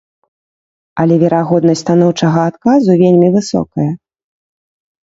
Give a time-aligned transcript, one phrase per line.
[1.03, 3.89] Але верагоднасць станоўчага адказу вельмі высокая.